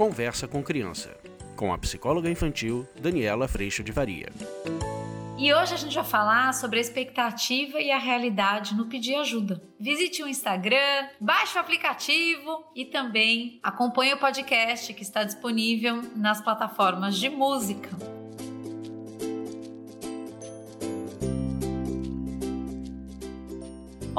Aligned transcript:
Conversa 0.00 0.48
com 0.48 0.62
Criança, 0.62 1.14
com 1.54 1.74
a 1.74 1.76
psicóloga 1.76 2.30
infantil 2.30 2.88
Daniela 2.98 3.46
Freixo 3.46 3.84
de 3.84 3.92
Varia. 3.92 4.30
E 5.36 5.52
hoje 5.52 5.74
a 5.74 5.76
gente 5.76 5.94
vai 5.94 6.04
falar 6.04 6.54
sobre 6.54 6.78
a 6.78 6.80
expectativa 6.80 7.78
e 7.78 7.90
a 7.90 7.98
realidade 7.98 8.74
no 8.74 8.86
pedir 8.86 9.16
ajuda. 9.16 9.62
Visite 9.78 10.22
o 10.22 10.26
Instagram, 10.26 11.06
baixe 11.20 11.58
o 11.58 11.60
aplicativo 11.60 12.64
e 12.74 12.86
também 12.86 13.60
acompanhe 13.62 14.14
o 14.14 14.18
podcast 14.18 14.94
que 14.94 15.02
está 15.02 15.22
disponível 15.22 16.00
nas 16.16 16.40
plataformas 16.40 17.16
de 17.16 17.28
música. 17.28 17.90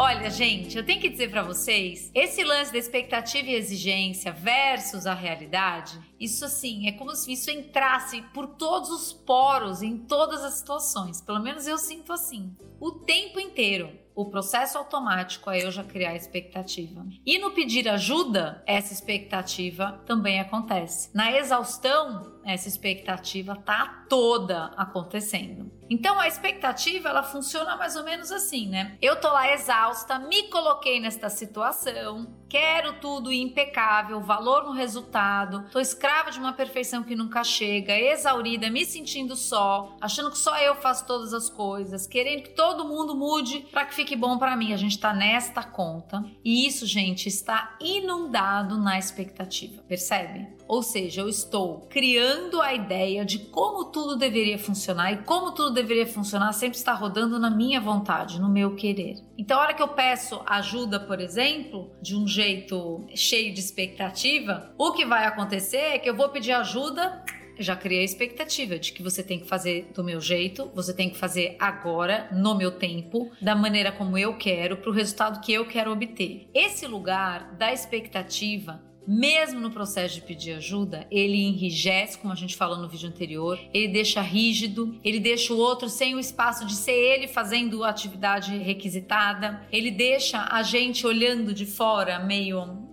Olha, 0.04 0.32
gente, 0.32 0.76
eu 0.76 0.84
tenho 0.84 1.00
que 1.00 1.10
dizer 1.10 1.30
para 1.30 1.44
vocês, 1.44 2.09
esse 2.16 2.44
lance 2.44 2.72
da 2.72 2.80
expectativa 2.80 3.52
e 3.52 3.54
exigência 3.54 4.32
versus 4.32 5.05
a 5.05 5.14
realidade, 5.14 5.96
isso 6.20 6.44
assim, 6.44 6.88
é 6.88 6.94
como 6.94 7.16
se 7.16 7.32
isso 7.32 7.52
entrasse 7.52 8.20
por 8.34 8.48
todos 8.48 8.90
os 8.90 9.14
poros 9.14 9.84
em 9.84 10.00
todas 10.00 10.44
as 10.44 10.56
situações. 10.56 11.22
Pelo 11.22 11.40
menos 11.40 11.68
eu 11.68 11.78
sinto 11.78 12.12
assim. 12.12 12.52
O 12.81 12.91
tempo 12.91 13.40
inteiro 13.40 14.02
o 14.13 14.26
processo 14.26 14.77
automático 14.77 15.49
é 15.49 15.63
eu 15.63 15.72
já 15.72 15.84
criar 15.84 16.16
expectativa. 16.16 17.05
E 17.26 17.39
no 17.39 17.52
pedir 17.52 17.88
ajuda, 17.88 18.62
essa 18.67 18.94
expectativa 18.94 20.02
também 20.05 20.39
acontece. 20.39 21.09
Na 21.16 21.31
exaustão, 21.31 22.39
essa 22.45 22.67
expectativa 22.67 23.55
tá 23.55 24.05
toda 24.09 24.66
acontecendo. 24.75 25.72
Então 25.89 26.20
a 26.20 26.27
expectativa 26.27 27.09
ela 27.09 27.23
funciona 27.23 27.77
mais 27.77 27.95
ou 27.95 28.03
menos 28.03 28.31
assim, 28.31 28.67
né? 28.67 28.98
Eu 29.02 29.20
tô 29.20 29.30
lá 29.30 29.53
exausta, 29.53 30.20
me 30.20 30.44
coloquei 30.50 31.00
nesta 31.00 31.30
situação, 31.30 32.36
quero 32.52 32.99
tudo 32.99 33.31
impecável, 33.31 34.19
valor 34.19 34.66
no 34.66 34.73
resultado, 34.73 35.63
tô 35.71 35.80
escrava 35.80 36.31
de 36.31 36.38
uma 36.38 36.52
perfeição 36.52 37.02
que 37.02 37.16
nunca 37.16 37.45
chega, 37.45 37.97
exaurida, 37.97 38.69
me 38.69 38.83
sentindo 38.83 39.38
só, 39.38 39.95
achando 40.02 40.30
que 40.30 40.38
só 40.38 40.57
eu 40.57 40.75
faço 40.75 41.05
todas 41.07 41.33
as 41.33 41.49
coisas, 41.49 42.05
querendo 42.05 42.44
que 42.44 42.49
todo 42.49 42.83
mundo 42.83 43.16
mude 43.16 43.61
para 43.72 43.85
que 43.85 43.95
fique 43.95 44.17
bom 44.17 44.38
para 44.38 44.57
mim. 44.57 44.73
A 44.73 44.77
gente 44.77 44.99
tá 44.99 45.13
nesta 45.13 45.63
conta 45.63 46.25
e 46.44 46.67
isso, 46.67 46.85
gente, 46.85 47.29
está 47.29 47.77
inundado 47.79 48.77
na 48.77 48.99
expectativa. 48.99 49.81
Percebe? 49.88 50.45
Ou 50.72 50.81
seja, 50.81 51.19
eu 51.19 51.27
estou 51.27 51.81
criando 51.89 52.61
a 52.61 52.73
ideia 52.73 53.25
de 53.25 53.39
como 53.39 53.91
tudo 53.91 54.16
deveria 54.16 54.58
funcionar 54.58 55.11
e 55.11 55.17
como 55.17 55.52
tudo 55.52 55.73
deveria 55.73 56.08
funcionar 56.08 56.53
sempre 56.53 56.78
está 56.78 56.94
rodando 56.94 57.38
na 57.38 57.50
minha 57.50 57.81
vontade, 57.81 58.39
no 58.39 58.47
meu 58.47 58.73
querer. 58.73 59.17
Então, 59.38 59.59
a 59.59 59.63
hora 59.63 59.73
que 59.73 59.81
eu 59.81 59.89
peço 59.89 60.41
ajuda, 60.45 60.97
por 60.97 61.19
exemplo, 61.19 61.91
de 62.02 62.16
um 62.16 62.25
jeito 62.25 63.05
cheio 63.13 63.53
de 63.53 63.59
expectativa, 63.59 64.73
o 64.78 64.94
que 64.94 65.03
vai 65.03 65.25
acontecer 65.25 65.75
é 65.75 66.00
que 66.00 66.09
eu 66.09 66.16
vou 66.16 66.30
pedir 66.30 66.53
ajuda 66.53 67.22
já 67.59 67.75
criei 67.75 68.02
a 68.02 68.06
expectativa 68.06 68.80
de 68.80 68.94
que 68.94 69.03
você 69.03 69.22
tem 69.22 69.41
que 69.41 69.47
fazer 69.47 69.91
do 69.94 70.03
meu 70.03 70.22
jeito, 70.22 70.72
você 70.73 70.94
tem 70.94 71.09
que 71.09 71.17
fazer 71.17 71.58
agora, 71.59 72.30
no 72.31 72.56
meu 72.56 72.72
tempo, 72.72 73.30
da 73.41 73.53
maneira 73.53 73.91
como 73.91 74.17
eu 74.17 74.38
quero, 74.38 74.78
para 74.78 74.89
o 74.89 74.94
resultado 74.94 75.41
que 75.41 75.52
eu 75.52 75.67
quero 75.67 75.91
obter. 75.91 76.50
Esse 76.56 76.88
lugar 76.88 77.53
da 77.58 77.72
expectativa 77.72 78.81
mesmo 79.07 79.59
no 79.59 79.71
processo 79.71 80.16
de 80.16 80.21
pedir 80.21 80.53
ajuda, 80.53 81.07
ele 81.09 81.38
enrijece, 81.38 82.17
como 82.17 82.31
a 82.31 82.35
gente 82.35 82.55
falou 82.55 82.77
no 82.77 82.88
vídeo 82.88 83.09
anterior, 83.09 83.59
ele 83.73 83.88
deixa 83.88 84.21
rígido, 84.21 84.95
ele 85.03 85.19
deixa 85.19 85.53
o 85.53 85.57
outro 85.57 85.89
sem 85.89 86.16
o 86.16 86.19
espaço 86.19 86.66
de 86.66 86.75
ser 86.75 86.91
ele 86.91 87.27
fazendo 87.27 87.83
a 87.83 87.89
atividade 87.89 88.57
requisitada, 88.57 89.61
ele 89.72 89.91
deixa 89.91 90.47
a 90.52 90.61
gente 90.63 91.05
olhando 91.05 91.53
de 91.53 91.66
fora 91.66 92.19
meio 92.19 92.91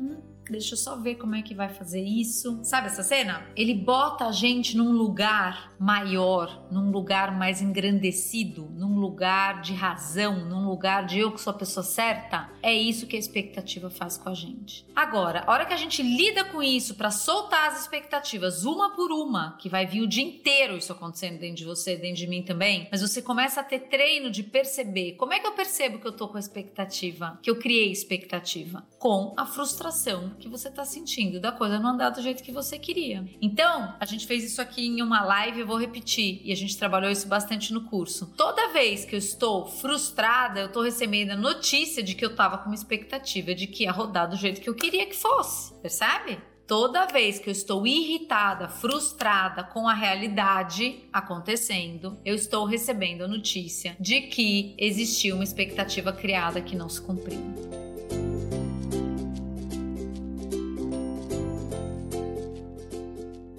deixa 0.51 0.75
eu 0.75 0.79
só 0.79 0.97
ver 0.97 1.17
como 1.17 1.35
é 1.35 1.43
que 1.43 1.55
vai 1.55 1.69
fazer 1.69 2.03
isso. 2.03 2.61
Sabe 2.63 2.87
essa 2.87 3.03
cena? 3.03 3.47
Ele 3.57 3.75
bota 3.75 4.27
a 4.27 4.33
gente 4.33 4.77
num 4.77 4.93
lugar 4.93 5.73
maior, 5.79 6.67
num 6.71 6.91
lugar 6.91 7.37
mais 7.37 7.61
engrandecido, 7.63 8.69
num 8.75 8.99
lugar 8.99 9.61
de 9.61 9.75
razão, 9.75 10.49
num 10.49 10.69
lugar 10.69 11.07
de 11.07 11.19
eu 11.19 11.33
que 11.33 11.41
sou 11.41 11.53
a 11.53 11.57
pessoa 11.57 11.85
certa. 11.85 12.51
É 12.63 12.75
isso 12.75 13.07
que 13.07 13.17
a 13.17 13.19
expectativa 13.19 13.91
faz 13.91 14.17
com 14.17 14.29
a 14.29 14.35
gente. 14.35 14.87
Agora, 14.95 15.45
a 15.47 15.53
hora 15.53 15.67
que 15.67 15.75
a 15.75 15.77
gente 15.77 16.03
lida 16.03 16.45
com 16.45 16.63
isso 16.63 16.95
para 16.95 17.11
soltar 17.11 17.69
as 17.69 17.81
expectativas 17.81 18.65
uma 18.65 18.95
por 18.95 19.13
uma, 19.13 19.57
que 19.59 19.69
vai 19.69 19.87
vir 19.87 20.03
o 20.03 20.09
dia 20.09 20.25
inteiro 20.25 20.77
isso 20.77 20.93
acontecendo 20.93 21.39
dentro 21.39 21.57
de 21.57 21.65
você, 21.65 21.97
dentro 21.97 22.17
de 22.17 22.27
mim 22.27 22.43
também, 22.43 22.89
mas 22.91 23.01
você 23.01 23.23
começa 23.23 23.61
a 23.61 23.65
ter 23.65 23.81
treino 23.81 24.31
de 24.31 24.43
perceber. 24.43 25.13
Como 25.13 25.33
é 25.33 25.39
que 25.39 25.47
eu 25.47 25.53
percebo 25.53 25.99
que 25.99 26.07
eu 26.07 26.13
tô 26.13 26.29
com 26.29 26.39
expectativa? 26.39 27.39
Que 27.43 27.51
eu 27.51 27.59
criei 27.59 27.91
expectativa? 27.91 28.87
Com 28.99 29.35
a 29.37 29.47
frustração 29.47 30.31
que 30.39 30.49
você 30.49 30.69
está 30.69 30.85
sentindo 30.85 31.41
da 31.41 31.53
coisa 31.53 31.79
não 31.79 31.91
andar 31.91 32.11
do 32.11 32.23
jeito 32.23 32.43
que 32.43 32.53
você 32.53 32.79
queria. 32.79 33.25
Então, 33.41 33.95
a 33.99 34.05
gente 34.05 34.27
fez 34.27 34.45
isso 34.45 34.63
aqui 34.63 34.87
em 34.87 35.03
uma 35.03 35.23
live, 35.23 35.61
eu 35.61 35.67
vou 35.67 35.79
repetir, 35.79 36.41
e 36.45 36.53
a 36.53 36.57
gente 36.57 36.77
trabalhou 36.77 37.11
isso 37.11 37.27
bastante 37.29 37.73
no 37.73 37.85
curso. 37.85 38.33
Toda 38.37 38.73
vez 38.73 39.05
que 39.05 39.15
eu 39.15 39.19
estou 39.19 39.67
frustrada, 39.67 40.61
eu 40.61 40.67
estou 40.67 40.83
recebendo 40.83 41.33
a 41.33 41.37
notícia 41.37 42.03
de 42.03 42.15
que 42.15 42.25
eu 42.25 42.31
estava 42.31 42.59
com 42.59 42.67
uma 42.67 42.75
expectativa 42.75 43.55
de 43.55 43.67
que 43.67 43.85
ia 43.85 43.93
rodar 43.93 44.29
do 44.29 44.37
jeito 44.37 44.61
que 44.61 44.69
eu 44.69 44.75
queria 44.75 45.07
que 45.07 45.17
fosse, 45.17 45.75
percebe? 45.75 46.39
Toda 46.69 47.07
vez 47.07 47.39
que 47.39 47.49
eu 47.49 47.53
estou 47.53 47.87
irritada, 47.87 48.69
frustrada 48.69 49.65
com 49.65 49.89
a 49.89 49.95
realidade 49.95 51.01
acontecendo, 51.11 52.19
eu 52.27 52.35
estou 52.35 52.67
recebendo 52.67 53.25
a 53.25 53.29
notícia 53.29 53.97
de 53.99 54.21
que 54.21 54.75
existiu 54.77 55.37
uma 55.37 55.45
expectativa 55.45 56.13
criada 56.13 56.61
que 56.61 56.77
não 56.77 56.91
se 56.91 57.01
cumpriu. 57.01 57.88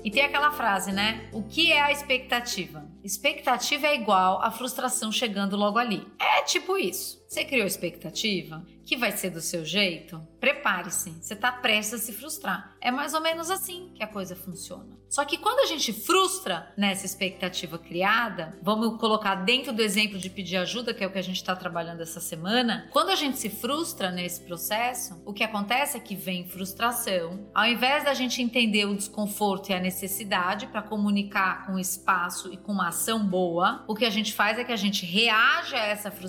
E 0.10 0.12
tem 0.12 0.26
aquela 0.26 0.50
frase, 0.50 0.92
né? 0.92 1.30
O 1.32 1.44
que 1.44 1.72
é 1.72 1.80
a 1.80 1.92
expectativa? 1.92 2.84
Expectativa 3.04 3.86
é 3.86 3.94
igual 3.94 4.42
a 4.42 4.50
frustração 4.50 5.12
chegando 5.12 5.56
logo 5.56 5.78
ali. 5.78 6.08
É 6.20 6.39
tipo 6.44 6.78
isso. 6.78 7.20
Você 7.30 7.46
criou 7.46 7.68
expectativa 7.68 8.66
que 8.84 8.98
vai 8.98 9.12
ser 9.12 9.30
do 9.30 9.40
seu 9.40 9.64
jeito? 9.64 10.20
Prepare-se, 10.40 11.12
você 11.22 11.36
está 11.36 11.52
prestes 11.52 11.94
a 11.94 11.98
se 12.00 12.12
frustrar. 12.12 12.76
É 12.82 12.90
mais 12.90 13.14
ou 13.14 13.22
menos 13.22 13.52
assim 13.52 13.92
que 13.94 14.02
a 14.02 14.08
coisa 14.08 14.36
funciona. 14.36 14.98
Só 15.08 15.24
que 15.26 15.38
quando 15.38 15.60
a 15.60 15.66
gente 15.68 15.94
frustra 15.94 16.72
nessa 16.76 17.06
expectativa 17.06 17.78
criada, 17.78 18.58
vamos 18.64 19.00
colocar 19.00 19.36
dentro 19.36 19.72
do 19.72 19.82
exemplo 19.82 20.18
de 20.18 20.30
pedir 20.30 20.58
ajuda, 20.58 20.94
que 20.94 21.04
é 21.04 21.08
o 21.08 21.12
que 21.12 21.20
a 21.20 21.24
gente 21.24 21.36
está 21.36 21.56
trabalhando 21.56 22.02
essa 22.02 22.20
semana. 22.20 22.88
Quando 22.92 23.10
a 23.10 23.16
gente 23.16 23.38
se 23.38 23.50
frustra 23.50 24.10
nesse 24.10 24.42
processo, 24.42 25.22
o 25.24 25.34
que 25.34 25.44
acontece 25.44 25.98
é 25.98 26.00
que 26.00 26.16
vem 26.16 26.48
frustração. 26.48 27.48
Ao 27.54 27.66
invés 27.66 28.04
da 28.04 28.14
gente 28.16 28.42
entender 28.42 28.86
o 28.86 28.96
desconforto 28.96 29.70
e 29.70 29.74
a 29.74 29.80
necessidade 29.80 30.66
para 30.66 30.82
comunicar 30.82 31.68
com 31.68 31.78
espaço 31.78 32.52
e 32.52 32.58
com 32.58 32.72
uma 32.72 32.88
ação 32.88 33.24
boa, 33.24 33.84
o 33.88 33.94
que 33.94 34.06
a 34.06 34.12
gente 34.12 34.34
faz 34.34 34.58
é 34.58 34.64
que 34.64 34.72
a 34.72 34.78
gente 34.78 35.06
reage 35.06 35.76
a 35.76 35.86
essa 35.86 36.10
frustração 36.10 36.29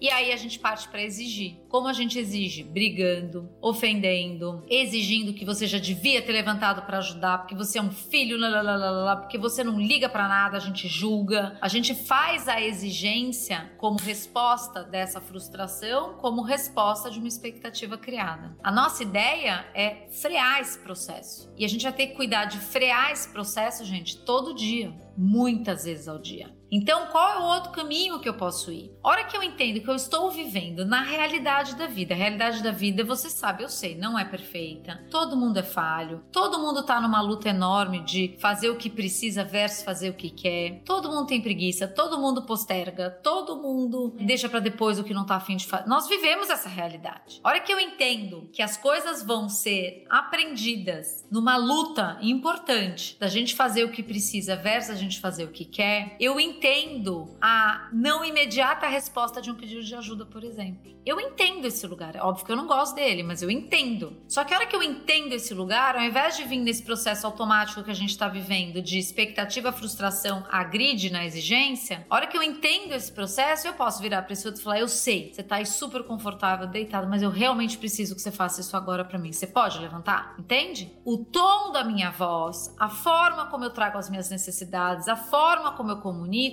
e 0.00 0.08
aí 0.10 0.32
a 0.32 0.36
gente 0.36 0.58
parte 0.58 0.88
para 0.88 1.02
exigir. 1.02 1.56
Como 1.68 1.88
a 1.88 1.92
gente 1.92 2.18
exige? 2.18 2.62
Brigando, 2.62 3.50
ofendendo, 3.60 4.64
exigindo 4.68 5.34
que 5.34 5.44
você 5.44 5.66
já 5.66 5.78
devia 5.78 6.22
ter 6.22 6.32
levantado 6.32 6.82
para 6.82 6.98
ajudar, 6.98 7.38
porque 7.38 7.54
você 7.54 7.78
é 7.78 7.82
um 7.82 7.90
filho, 7.90 8.38
lalalala, 8.38 9.16
porque 9.16 9.38
você 9.38 9.62
não 9.62 9.78
liga 9.78 10.08
para 10.08 10.28
nada, 10.28 10.56
a 10.56 10.60
gente 10.60 10.88
julga. 10.88 11.56
A 11.60 11.68
gente 11.68 11.94
faz 11.94 12.48
a 12.48 12.60
exigência 12.60 13.72
como 13.76 13.98
resposta 13.98 14.82
dessa 14.82 15.20
frustração, 15.20 16.14
como 16.14 16.42
resposta 16.42 17.10
de 17.10 17.18
uma 17.18 17.28
expectativa 17.28 17.98
criada. 17.98 18.56
A 18.62 18.72
nossa 18.72 19.02
ideia 19.02 19.66
é 19.74 20.08
frear 20.10 20.60
esse 20.60 20.78
processo. 20.78 21.52
E 21.56 21.64
a 21.64 21.68
gente 21.68 21.82
vai 21.82 21.92
ter 21.92 22.08
que 22.08 22.14
cuidar 22.14 22.46
de 22.46 22.58
frear 22.58 23.10
esse 23.10 23.28
processo, 23.28 23.84
gente, 23.84 24.18
todo 24.18 24.54
dia, 24.54 24.94
muitas 25.16 25.84
vezes 25.84 26.08
ao 26.08 26.18
dia. 26.18 26.55
Então, 26.70 27.06
qual 27.06 27.30
é 27.30 27.38
o 27.38 27.44
outro 27.54 27.70
caminho 27.70 28.18
que 28.18 28.28
eu 28.28 28.34
posso 28.34 28.72
ir? 28.72 28.90
A 29.02 29.08
hora 29.08 29.24
que 29.24 29.36
eu 29.36 29.42
entendo 29.42 29.80
que 29.80 29.88
eu 29.88 29.94
estou 29.94 30.30
vivendo 30.30 30.84
na 30.84 31.00
realidade 31.00 31.76
da 31.76 31.86
vida, 31.86 32.12
a 32.12 32.16
realidade 32.16 32.62
da 32.62 32.72
vida, 32.72 33.04
você 33.04 33.30
sabe, 33.30 33.62
eu 33.62 33.68
sei, 33.68 33.96
não 33.96 34.18
é 34.18 34.24
perfeita. 34.24 35.00
Todo 35.10 35.36
mundo 35.36 35.58
é 35.58 35.62
falho. 35.62 36.24
Todo 36.32 36.58
mundo 36.58 36.82
tá 36.82 37.00
numa 37.00 37.20
luta 37.20 37.48
enorme 37.48 38.00
de 38.00 38.36
fazer 38.40 38.68
o 38.68 38.76
que 38.76 38.90
precisa 38.90 39.44
versus 39.44 39.84
fazer 39.84 40.10
o 40.10 40.14
que 40.14 40.30
quer. 40.30 40.82
Todo 40.84 41.08
mundo 41.08 41.26
tem 41.26 41.40
preguiça, 41.40 41.86
todo 41.86 42.18
mundo 42.18 42.42
posterga, 42.42 43.10
todo 43.10 43.56
mundo 43.56 44.14
deixa 44.20 44.48
para 44.48 44.60
depois 44.60 44.98
o 44.98 45.04
que 45.04 45.14
não 45.14 45.24
tá 45.24 45.36
afim 45.36 45.56
de 45.56 45.66
fazer. 45.66 45.88
Nós 45.88 46.08
vivemos 46.08 46.50
essa 46.50 46.68
realidade. 46.68 47.40
A 47.44 47.48
hora 47.48 47.60
que 47.60 47.72
eu 47.72 47.78
entendo 47.78 48.48
que 48.52 48.62
as 48.62 48.76
coisas 48.76 49.22
vão 49.22 49.48
ser 49.48 50.04
aprendidas 50.10 51.24
numa 51.30 51.56
luta 51.56 52.18
importante 52.20 53.16
da 53.20 53.28
gente 53.28 53.54
fazer 53.54 53.84
o 53.84 53.92
que 53.92 54.02
precisa 54.02 54.56
versus 54.56 54.90
a 54.90 54.94
gente 54.94 55.20
fazer 55.20 55.44
o 55.44 55.52
que 55.52 55.64
quer, 55.64 56.16
eu 56.18 56.40
entendo 56.40 56.55
entendo 56.56 57.36
a 57.40 57.88
não 57.92 58.24
imediata 58.24 58.86
resposta 58.86 59.40
de 59.42 59.50
um 59.50 59.54
pedido 59.54 59.82
de 59.82 59.94
ajuda, 59.94 60.24
por 60.24 60.42
exemplo. 60.42 60.96
Eu 61.06 61.20
entendo 61.20 61.64
esse 61.66 61.86
lugar. 61.86 62.16
É 62.16 62.20
óbvio 62.20 62.44
que 62.44 62.50
eu 62.50 62.56
não 62.56 62.66
gosto 62.66 62.96
dele, 62.96 63.22
mas 63.22 63.40
eu 63.40 63.48
entendo. 63.48 64.16
Só 64.26 64.42
que 64.42 64.52
a 64.52 64.56
hora 64.56 64.66
que 64.66 64.74
eu 64.74 64.82
entendo 64.82 65.32
esse 65.34 65.54
lugar, 65.54 65.94
ao 65.94 66.02
invés 66.02 66.36
de 66.36 66.42
vir 66.42 66.58
nesse 66.58 66.82
processo 66.82 67.24
automático 67.24 67.84
que 67.84 67.92
a 67.92 67.94
gente 67.94 68.10
está 68.10 68.26
vivendo 68.26 68.82
de 68.82 68.98
expectativa, 68.98 69.70
frustração, 69.70 70.44
agride 70.50 71.08
na 71.08 71.24
exigência, 71.24 72.04
a 72.10 72.14
hora 72.16 72.26
que 72.26 72.36
eu 72.36 72.42
entendo 72.42 72.92
esse 72.92 73.12
processo, 73.12 73.68
eu 73.68 73.74
posso 73.74 74.02
virar 74.02 74.22
para 74.22 74.32
esse 74.32 74.48
outro 74.48 74.60
e 74.60 74.64
falar: 74.64 74.80
Eu 74.80 74.88
sei, 74.88 75.32
você 75.32 75.42
está 75.42 75.56
aí 75.56 75.66
super 75.66 76.02
confortável, 76.02 76.66
deitado, 76.66 77.06
mas 77.06 77.22
eu 77.22 77.30
realmente 77.30 77.78
preciso 77.78 78.16
que 78.16 78.20
você 78.20 78.32
faça 78.32 78.60
isso 78.60 78.76
agora 78.76 79.04
para 79.04 79.16
mim. 79.16 79.32
Você 79.32 79.46
pode 79.46 79.78
levantar? 79.78 80.34
Entende? 80.36 80.92
O 81.04 81.18
tom 81.18 81.70
da 81.70 81.84
minha 81.84 82.10
voz, 82.10 82.74
a 82.80 82.88
forma 82.88 83.46
como 83.46 83.62
eu 83.62 83.70
trago 83.70 83.96
as 83.96 84.10
minhas 84.10 84.28
necessidades, 84.28 85.06
a 85.06 85.14
forma 85.14 85.70
como 85.70 85.92
eu 85.92 85.98
comunico, 85.98 86.45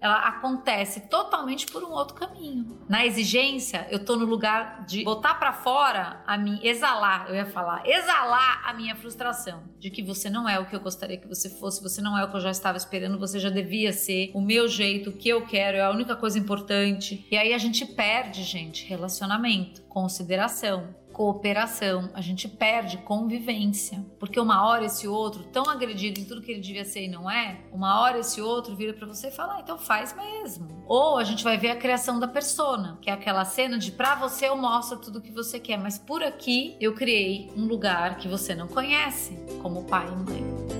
ela 0.00 0.16
acontece 0.28 1.08
totalmente 1.08 1.66
por 1.66 1.84
um 1.84 1.90
outro 1.90 2.14
caminho. 2.14 2.80
Na 2.88 3.04
exigência, 3.04 3.86
eu 3.90 4.02
tô 4.04 4.16
no 4.16 4.24
lugar 4.24 4.84
de 4.86 5.04
botar 5.04 5.34
para 5.34 5.52
fora 5.52 6.22
a 6.26 6.38
mim, 6.38 6.58
exalar, 6.62 7.26
eu 7.28 7.34
ia 7.34 7.46
falar, 7.46 7.86
exalar 7.86 8.62
a 8.64 8.72
minha 8.72 8.96
frustração 8.96 9.62
de 9.78 9.90
que 9.90 10.02
você 10.02 10.30
não 10.30 10.48
é 10.48 10.58
o 10.58 10.66
que 10.66 10.74
eu 10.74 10.80
gostaria 10.80 11.18
que 11.18 11.28
você 11.28 11.50
fosse, 11.50 11.82
você 11.82 12.00
não 12.00 12.16
é 12.16 12.24
o 12.24 12.30
que 12.30 12.36
eu 12.36 12.40
já 12.40 12.50
estava 12.50 12.78
esperando, 12.78 13.18
você 13.18 13.38
já 13.38 13.50
devia 13.50 13.92
ser 13.92 14.30
o 14.34 14.40
meu 14.40 14.66
jeito, 14.68 15.10
o 15.10 15.12
que 15.12 15.28
eu 15.28 15.46
quero, 15.46 15.76
é 15.76 15.82
a 15.82 15.90
única 15.90 16.16
coisa 16.16 16.38
importante. 16.38 17.26
E 17.30 17.36
aí 17.36 17.52
a 17.52 17.58
gente 17.58 17.84
perde, 17.84 18.42
gente, 18.42 18.86
relacionamento, 18.86 19.82
consideração, 19.82 20.94
cooperação, 21.20 22.08
a 22.14 22.22
gente 22.22 22.48
perde 22.48 22.96
convivência. 22.96 24.02
Porque 24.18 24.40
uma 24.40 24.66
hora 24.66 24.86
esse 24.86 25.06
outro, 25.06 25.44
tão 25.44 25.68
agredido 25.68 26.18
em 26.18 26.24
tudo 26.24 26.40
que 26.40 26.50
ele 26.50 26.62
devia 26.62 26.82
ser 26.82 27.04
e 27.04 27.08
não 27.08 27.30
é, 27.30 27.60
uma 27.70 28.00
hora 28.00 28.20
esse 28.20 28.40
outro 28.40 28.74
vira 28.74 28.94
para 28.94 29.06
você 29.06 29.28
e 29.28 29.30
fala, 29.30 29.56
ah, 29.56 29.60
então 29.60 29.76
faz 29.76 30.16
mesmo. 30.16 30.82
Ou 30.86 31.18
a 31.18 31.24
gente 31.24 31.44
vai 31.44 31.58
ver 31.58 31.72
a 31.72 31.76
criação 31.76 32.18
da 32.18 32.26
persona, 32.26 32.96
que 33.02 33.10
é 33.10 33.12
aquela 33.12 33.44
cena 33.44 33.76
de 33.76 33.92
pra 33.92 34.14
você 34.14 34.48
eu 34.48 34.56
mostro 34.56 34.96
tudo 34.96 35.20
que 35.20 35.30
você 35.30 35.60
quer, 35.60 35.76
mas 35.76 35.98
por 35.98 36.22
aqui 36.22 36.74
eu 36.80 36.94
criei 36.94 37.52
um 37.54 37.66
lugar 37.66 38.16
que 38.16 38.26
você 38.26 38.54
não 38.54 38.66
conhece, 38.66 39.36
como 39.60 39.84
pai 39.84 40.06
e 40.08 40.16
mãe. 40.16 40.79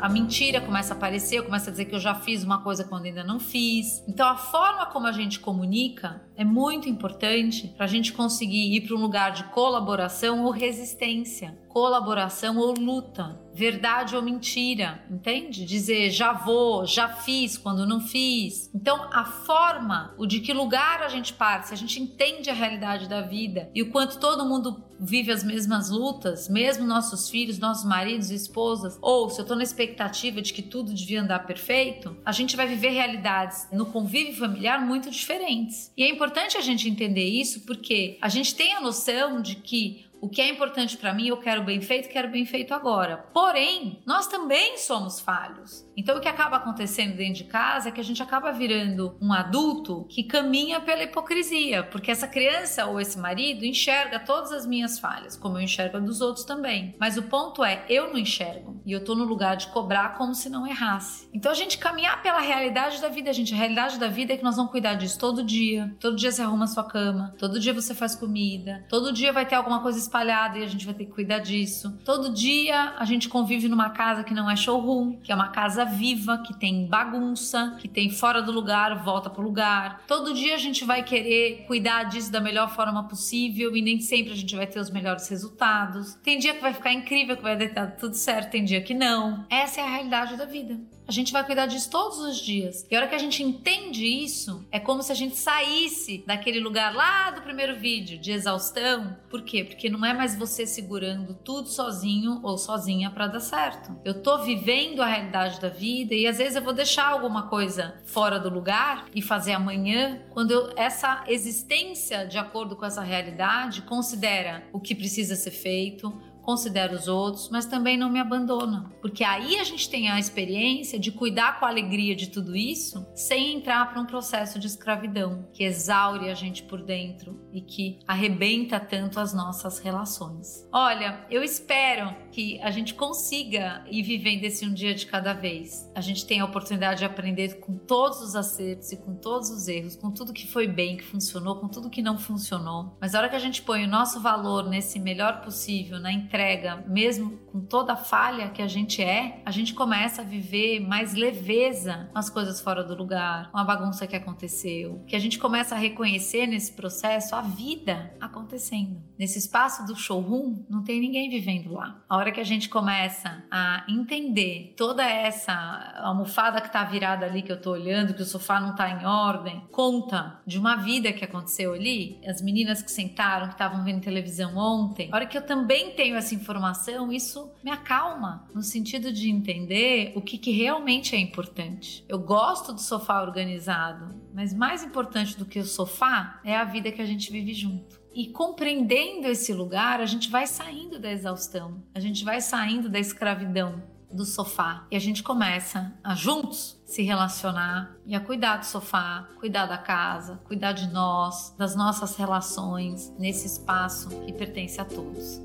A 0.00 0.08
mentira 0.08 0.60
começa 0.60 0.94
a 0.94 0.96
aparecer, 0.96 1.36
eu 1.36 1.44
começo 1.44 1.68
a 1.68 1.70
dizer 1.70 1.84
que 1.84 1.94
eu 1.94 2.00
já 2.00 2.14
fiz 2.14 2.42
uma 2.42 2.62
coisa 2.62 2.84
quando 2.84 3.04
ainda 3.04 3.22
não 3.22 3.38
fiz. 3.38 4.02
Então 4.08 4.26
a 4.26 4.36
forma 4.36 4.86
como 4.86 5.06
a 5.06 5.12
gente 5.12 5.38
comunica 5.38 6.22
é 6.36 6.44
muito 6.44 6.88
importante 6.88 7.68
para 7.76 7.84
a 7.84 7.88
gente 7.88 8.12
conseguir 8.12 8.74
ir 8.74 8.80
para 8.80 8.96
um 8.96 9.00
lugar 9.00 9.30
de 9.32 9.44
colaboração 9.44 10.44
ou 10.44 10.50
resistência, 10.50 11.58
colaboração 11.72 12.58
ou 12.58 12.74
luta 12.74 13.38
verdade 13.52 14.16
ou 14.16 14.22
mentira, 14.22 15.02
entende? 15.10 15.64
Dizer 15.64 16.10
já 16.10 16.32
vou, 16.32 16.86
já 16.86 17.08
fiz 17.08 17.58
quando 17.58 17.86
não 17.86 18.00
fiz. 18.00 18.70
Então, 18.74 19.08
a 19.12 19.24
forma, 19.24 20.14
o 20.16 20.26
de 20.26 20.40
que 20.40 20.52
lugar 20.52 21.02
a 21.02 21.08
gente 21.08 21.32
parte, 21.32 21.68
se 21.68 21.74
a 21.74 21.76
gente 21.76 22.00
entende 22.00 22.48
a 22.48 22.54
realidade 22.54 23.08
da 23.08 23.20
vida 23.20 23.70
e 23.74 23.82
o 23.82 23.90
quanto 23.90 24.18
todo 24.18 24.46
mundo 24.46 24.82
vive 24.98 25.32
as 25.32 25.42
mesmas 25.42 25.90
lutas, 25.90 26.48
mesmo 26.48 26.86
nossos 26.86 27.28
filhos, 27.28 27.58
nossos 27.58 27.84
maridos 27.84 28.30
e 28.30 28.34
esposas, 28.34 28.98
ou 29.00 29.30
se 29.30 29.40
eu 29.40 29.46
tô 29.46 29.54
na 29.54 29.62
expectativa 29.62 30.42
de 30.42 30.52
que 30.52 30.62
tudo 30.62 30.92
devia 30.92 31.22
andar 31.22 31.46
perfeito, 31.46 32.16
a 32.24 32.32
gente 32.32 32.56
vai 32.56 32.66
viver 32.66 32.90
realidades 32.90 33.66
no 33.72 33.86
convívio 33.86 34.36
familiar 34.36 34.80
muito 34.84 35.10
diferentes. 35.10 35.90
E 35.96 36.02
é 36.02 36.08
importante 36.08 36.56
a 36.56 36.60
gente 36.60 36.88
entender 36.88 37.24
isso 37.24 37.60
porque 37.60 38.18
a 38.20 38.28
gente 38.28 38.54
tem 38.54 38.74
a 38.74 38.80
noção 38.80 39.40
de 39.40 39.56
que 39.56 40.09
o 40.20 40.28
que 40.28 40.40
é 40.40 40.48
importante 40.48 40.96
para 40.96 41.14
mim, 41.14 41.28
eu 41.28 41.36
quero 41.38 41.62
bem 41.62 41.80
feito, 41.80 42.08
quero 42.08 42.28
bem 42.28 42.44
feito 42.44 42.74
agora. 42.74 43.16
Porém, 43.32 44.02
nós 44.06 44.26
também 44.26 44.76
somos 44.76 45.18
falhos. 45.18 45.88
Então, 45.96 46.16
o 46.16 46.20
que 46.20 46.28
acaba 46.28 46.56
acontecendo 46.56 47.16
dentro 47.16 47.34
de 47.34 47.44
casa 47.44 47.88
é 47.88 47.92
que 47.92 48.00
a 48.00 48.04
gente 48.04 48.22
acaba 48.22 48.52
virando 48.52 49.16
um 49.20 49.32
adulto 49.32 50.06
que 50.08 50.24
caminha 50.24 50.80
pela 50.80 51.02
hipocrisia, 51.02 51.82
porque 51.84 52.10
essa 52.10 52.28
criança 52.28 52.86
ou 52.86 53.00
esse 53.00 53.18
marido 53.18 53.64
enxerga 53.64 54.18
todas 54.18 54.52
as 54.52 54.66
minhas 54.66 54.98
falhas, 54.98 55.36
como 55.36 55.56
eu 55.56 55.62
enxergo 55.62 55.96
a 55.96 56.00
dos 56.00 56.20
outros 56.20 56.44
também. 56.44 56.94
Mas 56.98 57.16
o 57.16 57.22
ponto 57.22 57.64
é, 57.64 57.84
eu 57.88 58.08
não 58.08 58.18
enxergo 58.18 58.79
e 58.84 58.92
eu 58.92 59.04
tô 59.04 59.14
no 59.14 59.24
lugar 59.24 59.56
de 59.56 59.68
cobrar 59.68 60.14
como 60.16 60.34
se 60.34 60.48
não 60.48 60.66
errasse. 60.66 61.28
Então, 61.32 61.52
a 61.52 61.54
gente 61.54 61.78
caminhar 61.78 62.22
pela 62.22 62.40
realidade 62.40 63.00
da 63.00 63.08
vida, 63.08 63.32
gente. 63.32 63.54
A 63.54 63.56
realidade 63.56 63.98
da 63.98 64.08
vida 64.08 64.32
é 64.32 64.36
que 64.36 64.44
nós 64.44 64.56
vamos 64.56 64.70
cuidar 64.70 64.94
disso 64.94 65.18
todo 65.18 65.42
dia. 65.42 65.94
Todo 66.00 66.16
dia 66.16 66.30
você 66.30 66.42
arruma 66.42 66.66
sua 66.66 66.84
cama, 66.84 67.34
todo 67.38 67.60
dia 67.60 67.72
você 67.72 67.94
faz 67.94 68.14
comida, 68.14 68.84
todo 68.88 69.12
dia 69.12 69.32
vai 69.32 69.46
ter 69.46 69.54
alguma 69.54 69.80
coisa 69.80 69.98
espalhada 69.98 70.58
e 70.58 70.64
a 70.64 70.66
gente 70.66 70.84
vai 70.84 70.94
ter 70.94 71.04
que 71.04 71.12
cuidar 71.12 71.38
disso. 71.38 71.98
Todo 72.04 72.32
dia 72.32 72.94
a 72.96 73.04
gente 73.04 73.28
convive 73.28 73.68
numa 73.68 73.90
casa 73.90 74.24
que 74.24 74.34
não 74.34 74.50
é 74.50 74.56
showroom, 74.56 75.18
que 75.22 75.32
é 75.32 75.34
uma 75.34 75.48
casa 75.48 75.84
viva, 75.84 76.38
que 76.38 76.58
tem 76.58 76.86
bagunça, 76.86 77.76
que 77.80 77.88
tem 77.88 78.10
fora 78.10 78.42
do 78.42 78.52
lugar, 78.52 79.02
volta 79.02 79.30
pro 79.30 79.42
lugar. 79.42 80.02
Todo 80.06 80.34
dia 80.34 80.54
a 80.54 80.58
gente 80.58 80.84
vai 80.84 81.02
querer 81.02 81.64
cuidar 81.66 82.04
disso 82.04 82.30
da 82.30 82.40
melhor 82.40 82.70
forma 82.74 83.06
possível 83.08 83.76
e 83.76 83.82
nem 83.82 84.00
sempre 84.00 84.32
a 84.32 84.36
gente 84.36 84.54
vai 84.54 84.66
ter 84.66 84.80
os 84.80 84.90
melhores 84.90 85.28
resultados. 85.28 86.14
Tem 86.22 86.38
dia 86.38 86.54
que 86.54 86.60
vai 86.60 86.72
ficar 86.72 86.92
incrível, 86.92 87.36
que 87.36 87.42
vai 87.42 87.56
dar 87.56 87.88
tudo 87.96 88.14
certo, 88.14 88.50
tem 88.50 88.64
dia 88.70 88.80
que 88.80 88.94
não. 88.94 89.44
Essa 89.50 89.80
é 89.80 89.84
a 89.84 89.90
realidade 89.90 90.36
da 90.36 90.44
vida. 90.44 90.78
A 91.08 91.12
gente 91.12 91.32
vai 91.32 91.44
cuidar 91.44 91.66
disso 91.66 91.90
todos 91.90 92.20
os 92.20 92.38
dias. 92.38 92.86
E 92.88 92.94
a 92.94 93.00
hora 93.00 93.08
que 93.08 93.16
a 93.16 93.18
gente 93.18 93.42
entende 93.42 94.06
isso, 94.06 94.64
é 94.70 94.78
como 94.78 95.02
se 95.02 95.10
a 95.10 95.14
gente 95.14 95.36
saísse 95.36 96.22
daquele 96.24 96.60
lugar 96.60 96.94
lá 96.94 97.32
do 97.32 97.42
primeiro 97.42 97.76
vídeo 97.76 98.16
de 98.16 98.30
exaustão. 98.30 99.16
Por 99.28 99.42
quê? 99.42 99.64
Porque 99.64 99.90
não 99.90 100.06
é 100.06 100.14
mais 100.14 100.38
você 100.38 100.64
segurando 100.64 101.34
tudo 101.34 101.68
sozinho 101.68 102.38
ou 102.44 102.56
sozinha 102.56 103.10
para 103.10 103.26
dar 103.26 103.40
certo. 103.40 103.98
Eu 104.04 104.22
tô 104.22 104.44
vivendo 104.44 105.02
a 105.02 105.06
realidade 105.06 105.60
da 105.60 105.68
vida 105.68 106.14
e 106.14 106.28
às 106.28 106.38
vezes 106.38 106.54
eu 106.54 106.62
vou 106.62 106.72
deixar 106.72 107.08
alguma 107.08 107.48
coisa 107.48 107.96
fora 108.04 108.38
do 108.38 108.48
lugar 108.48 109.06
e 109.12 109.20
fazer 109.20 109.52
amanhã, 109.52 110.22
quando 110.30 110.52
eu, 110.52 110.72
essa 110.76 111.24
existência 111.26 112.24
de 112.24 112.38
acordo 112.38 112.76
com 112.76 112.86
essa 112.86 113.02
realidade 113.02 113.82
considera 113.82 114.62
o 114.72 114.78
que 114.78 114.94
precisa 114.94 115.34
ser 115.34 115.50
feito, 115.50 116.16
considera 116.42 116.94
os 116.94 117.08
outros, 117.08 117.48
mas 117.50 117.66
também 117.66 117.96
não 117.96 118.10
me 118.10 118.18
abandona. 118.18 118.90
Porque 119.00 119.24
aí 119.24 119.58
a 119.58 119.64
gente 119.64 119.88
tem 119.88 120.10
a 120.10 120.18
experiência 120.18 120.98
de 120.98 121.12
cuidar 121.12 121.58
com 121.58 121.66
a 121.66 121.68
alegria 121.68 122.14
de 122.14 122.28
tudo 122.28 122.56
isso 122.56 123.06
sem 123.14 123.54
entrar 123.54 123.90
para 123.90 124.00
um 124.00 124.06
processo 124.06 124.58
de 124.58 124.66
escravidão 124.66 125.48
que 125.52 125.64
exaure 125.64 126.30
a 126.30 126.34
gente 126.34 126.62
por 126.62 126.82
dentro 126.82 127.40
e 127.52 127.60
que 127.60 127.98
arrebenta 128.06 128.78
tanto 128.78 129.20
as 129.20 129.32
nossas 129.32 129.78
relações. 129.78 130.66
Olha, 130.72 131.24
eu 131.30 131.42
espero 131.42 132.14
que 132.30 132.60
a 132.60 132.70
gente 132.70 132.94
consiga 132.94 133.84
ir 133.90 134.02
vivendo 134.02 134.44
esse 134.44 134.64
um 134.64 134.72
dia 134.72 134.94
de 134.94 135.06
cada 135.06 135.32
vez. 135.32 135.90
A 135.94 136.00
gente 136.00 136.26
tem 136.26 136.40
a 136.40 136.44
oportunidade 136.44 137.00
de 137.00 137.04
aprender 137.04 137.60
com 137.60 137.76
todos 137.76 138.20
os 138.20 138.36
acertos 138.36 138.92
e 138.92 138.96
com 138.96 139.14
todos 139.14 139.50
os 139.50 139.68
erros, 139.68 139.96
com 139.96 140.10
tudo 140.10 140.32
que 140.32 140.46
foi 140.46 140.66
bem, 140.66 140.96
que 140.96 141.04
funcionou, 141.04 141.56
com 141.56 141.68
tudo 141.68 141.90
que 141.90 142.02
não 142.02 142.18
funcionou. 142.18 142.96
Mas 143.00 143.14
a 143.14 143.18
hora 143.18 143.28
que 143.28 143.36
a 143.36 143.40
gente 143.40 143.62
põe 143.62 143.84
o 143.84 143.88
nosso 143.88 144.20
valor 144.20 144.68
nesse 144.68 144.98
melhor 144.98 145.40
possível, 145.42 145.98
na 145.98 146.12
entrega, 146.30 146.84
mesmo 146.86 147.40
com 147.50 147.60
toda 147.60 147.94
a 147.94 147.96
falha 147.96 148.50
que 148.50 148.62
a 148.62 148.68
gente 148.68 149.02
é, 149.02 149.42
a 149.44 149.50
gente 149.50 149.74
começa 149.74 150.22
a 150.22 150.24
viver 150.24 150.78
mais 150.78 151.12
leveza 151.12 152.08
nas 152.14 152.30
coisas 152.30 152.60
fora 152.60 152.84
do 152.84 152.94
lugar, 152.94 153.50
com 153.50 153.58
a 153.58 153.64
bagunça 153.64 154.06
que 154.06 154.14
aconteceu, 154.14 155.02
que 155.08 155.16
a 155.16 155.18
gente 155.18 155.40
começa 155.40 155.74
a 155.74 155.78
reconhecer 155.78 156.46
nesse 156.46 156.72
processo 156.72 157.34
a 157.34 157.40
vida 157.40 158.14
acontecendo. 158.20 159.02
Nesse 159.18 159.38
espaço 159.38 159.84
do 159.84 159.96
showroom, 159.96 160.64
não 160.70 160.84
tem 160.84 161.00
ninguém 161.00 161.28
vivendo 161.28 161.72
lá. 161.72 162.00
A 162.08 162.16
hora 162.16 162.30
que 162.30 162.40
a 162.40 162.44
gente 162.44 162.68
começa 162.68 163.44
a 163.50 163.84
entender 163.88 164.74
toda 164.76 165.04
essa 165.04 165.52
almofada 165.96 166.60
que 166.60 166.72
tá 166.72 166.84
virada 166.84 167.26
ali 167.26 167.42
que 167.42 167.50
eu 167.50 167.60
tô 167.60 167.72
olhando, 167.72 168.14
que 168.14 168.22
o 168.22 168.26
sofá 168.26 168.60
não 168.60 168.76
tá 168.76 168.88
em 168.88 169.04
ordem, 169.04 169.64
conta 169.72 170.40
de 170.46 170.58
uma 170.58 170.76
vida 170.76 171.12
que 171.12 171.24
aconteceu 171.24 171.72
ali, 171.74 172.20
as 172.24 172.40
meninas 172.40 172.82
que 172.82 172.90
sentaram, 172.90 173.48
que 173.48 173.54
estavam 173.54 173.82
vendo 173.82 174.00
televisão 174.00 174.56
ontem, 174.56 175.08
a 175.10 175.16
hora 175.16 175.26
que 175.26 175.36
eu 175.36 175.42
também 175.42 175.90
tenho 175.90 176.19
essa 176.20 176.34
informação, 176.34 177.12
isso 177.12 177.50
me 177.64 177.70
acalma 177.70 178.48
no 178.54 178.62
sentido 178.62 179.12
de 179.12 179.28
entender 179.28 180.12
o 180.14 180.22
que, 180.22 180.38
que 180.38 180.52
realmente 180.52 181.16
é 181.16 181.18
importante. 181.18 182.04
Eu 182.08 182.18
gosto 182.18 182.72
do 182.72 182.80
sofá 182.80 183.20
organizado, 183.20 184.14
mas 184.32 184.54
mais 184.54 184.84
importante 184.84 185.36
do 185.36 185.44
que 185.44 185.58
o 185.58 185.64
sofá 185.64 186.40
é 186.44 186.56
a 186.56 186.64
vida 186.64 186.92
que 186.92 187.02
a 187.02 187.06
gente 187.06 187.32
vive 187.32 187.52
junto. 187.52 188.00
E 188.14 188.28
compreendendo 188.28 189.26
esse 189.26 189.52
lugar, 189.52 190.00
a 190.00 190.06
gente 190.06 190.30
vai 190.30 190.46
saindo 190.46 190.98
da 190.98 191.10
exaustão, 191.10 191.82
a 191.94 192.00
gente 192.00 192.24
vai 192.24 192.40
saindo 192.40 192.88
da 192.88 192.98
escravidão 192.98 193.82
do 194.12 194.24
sofá 194.24 194.86
e 194.90 194.96
a 194.96 194.98
gente 194.98 195.22
começa 195.22 195.94
a 196.02 196.14
juntos 196.14 196.80
se 196.84 197.02
relacionar 197.02 197.96
e 198.04 198.14
a 198.14 198.20
cuidar 198.20 198.56
do 198.56 198.66
sofá, 198.66 199.28
cuidar 199.38 199.66
da 199.66 199.78
casa, 199.78 200.40
cuidar 200.44 200.72
de 200.72 200.88
nós, 200.88 201.54
das 201.56 201.76
nossas 201.76 202.16
relações 202.16 203.14
nesse 203.18 203.46
espaço 203.46 204.08
que 204.26 204.32
pertence 204.32 204.80
a 204.80 204.84
todos. 204.84 205.40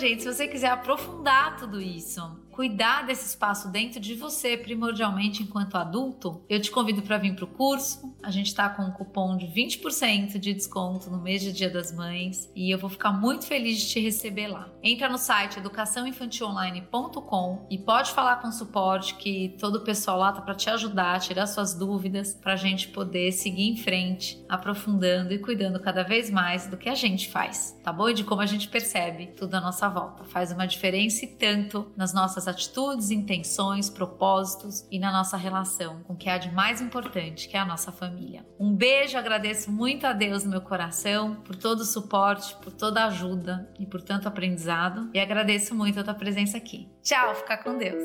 Gente, 0.00 0.22
se 0.22 0.32
você 0.32 0.48
quiser 0.48 0.70
aprofundar 0.70 1.58
tudo 1.58 1.80
isso, 1.80 2.22
cuidar 2.60 3.06
desse 3.06 3.26
espaço 3.26 3.68
dentro 3.68 3.98
de 3.98 4.14
você, 4.14 4.54
primordialmente 4.54 5.42
enquanto 5.42 5.76
adulto, 5.76 6.44
eu 6.46 6.60
te 6.60 6.70
convido 6.70 7.00
para 7.00 7.16
vir 7.16 7.34
para 7.34 7.46
o 7.46 7.48
curso. 7.48 8.14
A 8.22 8.30
gente 8.30 8.48
está 8.48 8.68
com 8.68 8.82
um 8.82 8.90
cupom 8.90 9.38
de 9.38 9.46
20% 9.46 10.38
de 10.38 10.52
desconto 10.52 11.08
no 11.08 11.22
mês 11.22 11.40
de 11.40 11.54
Dia 11.54 11.70
das 11.70 11.90
Mães 11.90 12.52
e 12.54 12.70
eu 12.70 12.78
vou 12.78 12.90
ficar 12.90 13.12
muito 13.12 13.46
feliz 13.46 13.78
de 13.78 13.88
te 13.88 13.98
receber 13.98 14.48
lá. 14.48 14.68
Entra 14.82 15.08
no 15.08 15.16
site 15.16 15.58
educaçãoinfantilonline.com 15.58 17.66
e 17.70 17.78
pode 17.78 18.10
falar 18.10 18.42
com 18.42 18.48
o 18.48 18.52
suporte 18.52 19.14
que 19.14 19.56
todo 19.58 19.76
o 19.76 19.80
pessoal 19.80 20.18
lá 20.18 20.30
tá 20.30 20.42
para 20.42 20.54
te 20.54 20.68
ajudar, 20.68 21.18
tirar 21.18 21.46
suas 21.46 21.72
dúvidas, 21.72 22.34
para 22.34 22.52
a 22.52 22.56
gente 22.56 22.88
poder 22.88 23.32
seguir 23.32 23.70
em 23.70 23.78
frente, 23.78 24.44
aprofundando 24.50 25.32
e 25.32 25.38
cuidando 25.38 25.80
cada 25.80 26.02
vez 26.02 26.28
mais 26.28 26.66
do 26.66 26.76
que 26.76 26.90
a 26.90 26.94
gente 26.94 27.30
faz, 27.30 27.74
tá 27.82 27.90
bom? 27.90 28.10
E 28.10 28.14
de 28.14 28.22
como 28.22 28.42
a 28.42 28.46
gente 28.46 28.68
percebe 28.68 29.28
tudo 29.28 29.54
à 29.54 29.62
nossa 29.62 29.88
volta. 29.88 30.24
Faz 30.24 30.52
uma 30.52 30.66
diferença 30.66 31.24
e 31.24 31.28
tanto 31.28 31.90
nas 31.96 32.12
nossas 32.12 32.49
atitudes, 32.50 33.10
intenções, 33.10 33.88
propósitos 33.88 34.86
e 34.90 34.98
na 34.98 35.10
nossa 35.10 35.36
relação 35.36 36.02
com 36.02 36.12
o 36.12 36.16
que 36.16 36.28
há 36.28 36.36
de 36.36 36.52
mais 36.52 36.80
importante, 36.80 37.48
que 37.48 37.56
é 37.56 37.60
a 37.60 37.64
nossa 37.64 37.90
família. 37.90 38.46
Um 38.58 38.74
beijo, 38.74 39.16
agradeço 39.16 39.70
muito 39.70 40.06
a 40.06 40.12
Deus 40.12 40.44
no 40.44 40.50
meu 40.50 40.60
coração 40.60 41.36
por 41.36 41.56
todo 41.56 41.80
o 41.80 41.84
suporte, 41.84 42.54
por 42.56 42.72
toda 42.72 43.02
a 43.02 43.06
ajuda 43.06 43.70
e 43.78 43.86
por 43.86 44.02
tanto 44.02 44.28
aprendizado. 44.28 45.08
E 45.14 45.20
agradeço 45.20 45.74
muito 45.74 46.00
a 46.00 46.04
tua 46.04 46.14
presença 46.14 46.56
aqui. 46.56 46.88
Tchau, 47.02 47.34
fica 47.36 47.56
com 47.56 47.78
Deus. 47.78 48.04